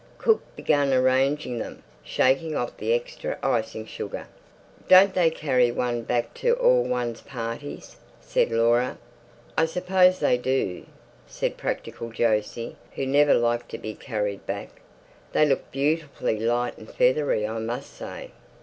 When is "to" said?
6.41-6.55, 13.69-13.77